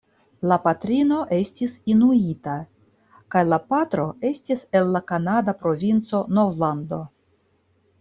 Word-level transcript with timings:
La 0.51 0.55
patrino 0.61 1.19
estis 1.37 1.75
inuita 1.95 2.57
kaj 3.37 3.45
la 3.53 3.63
patro 3.75 4.09
estis 4.33 4.67
el 4.81 4.93
la 4.97 5.07
kanada 5.15 5.59
provinco 5.65 6.27
Novlando. 6.37 7.05